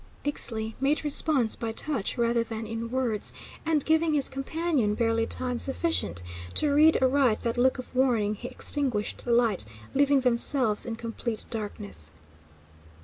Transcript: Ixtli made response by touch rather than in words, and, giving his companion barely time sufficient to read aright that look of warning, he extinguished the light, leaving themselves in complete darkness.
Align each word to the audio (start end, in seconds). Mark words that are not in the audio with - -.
Ixtli 0.25 0.73
made 0.79 1.03
response 1.03 1.55
by 1.55 1.71
touch 1.71 2.17
rather 2.17 2.43
than 2.43 2.65
in 2.65 2.89
words, 2.89 3.33
and, 3.67 3.85
giving 3.85 4.15
his 4.15 4.29
companion 4.29 4.95
barely 4.95 5.27
time 5.27 5.59
sufficient 5.59 6.23
to 6.55 6.73
read 6.73 6.97
aright 7.03 7.41
that 7.41 7.55
look 7.55 7.77
of 7.77 7.93
warning, 7.95 8.33
he 8.33 8.47
extinguished 8.47 9.23
the 9.25 9.31
light, 9.31 9.63
leaving 9.93 10.21
themselves 10.21 10.87
in 10.87 10.95
complete 10.95 11.45
darkness. 11.51 12.09